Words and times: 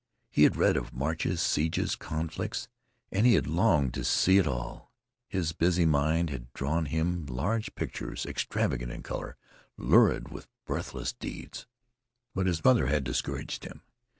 He 0.31 0.45
had 0.45 0.55
read 0.55 0.77
of 0.77 0.91
marches, 0.95 1.43
sieges, 1.43 1.95
conflicts, 1.95 2.67
and 3.11 3.23
he 3.27 3.35
had 3.35 3.45
longed 3.45 3.93
to 3.93 4.03
see 4.03 4.39
it 4.39 4.47
all. 4.47 4.91
His 5.27 5.51
busy 5.51 5.85
mind 5.85 6.31
had 6.31 6.51
drawn 6.53 6.85
for 6.85 6.89
him 6.89 7.27
large 7.27 7.75
pictures 7.75 8.25
extravagant 8.25 8.91
in 8.91 9.03
color, 9.03 9.37
lurid 9.77 10.29
with 10.29 10.47
breathless 10.65 11.13
deeds. 11.13 11.67
But 12.33 12.47
his 12.47 12.63
mother 12.65 12.87
had 12.87 13.03
discouraged 13.03 13.63
him. 13.63 13.83